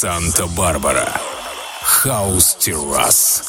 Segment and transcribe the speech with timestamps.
[0.00, 1.12] Санта-Барбара.
[1.82, 3.42] Хаус Террас.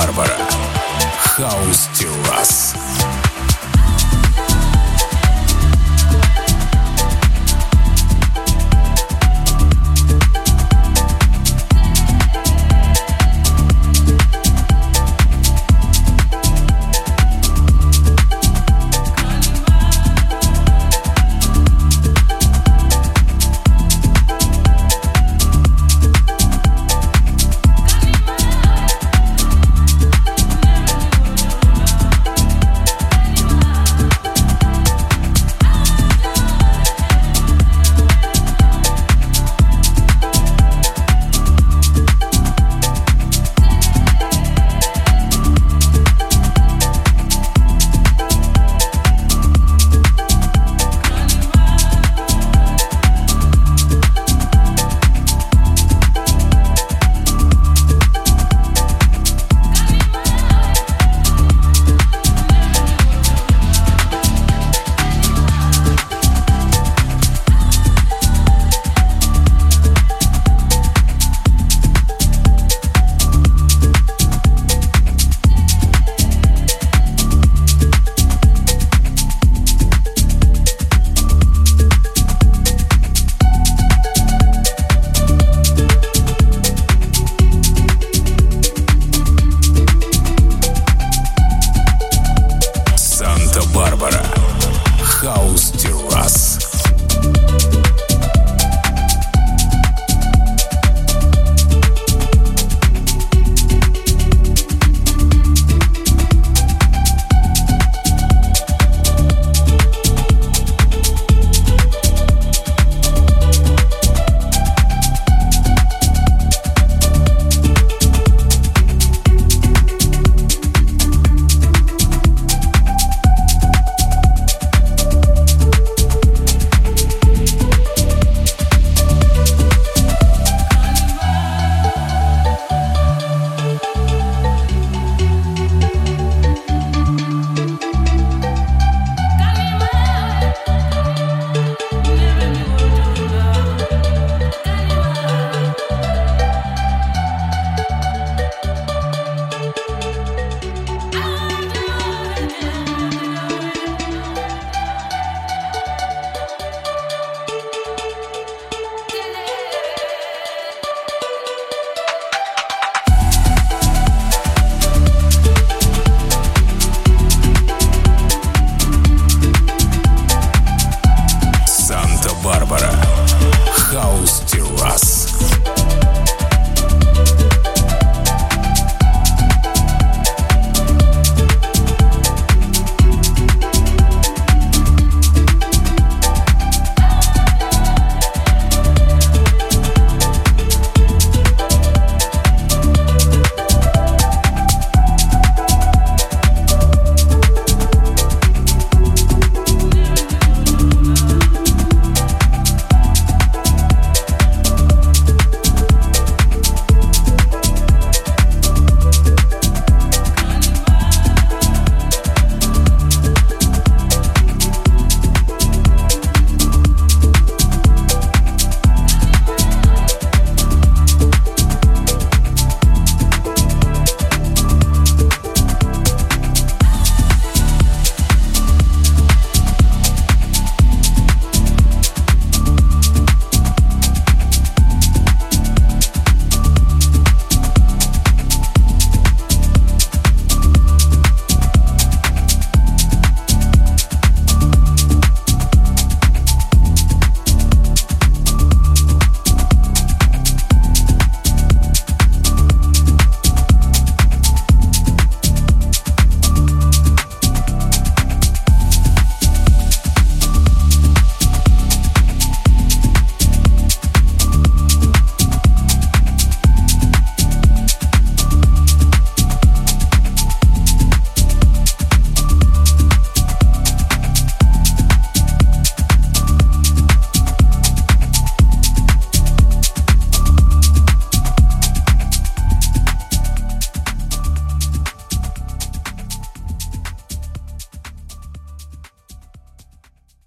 [0.00, 0.29] Варвар.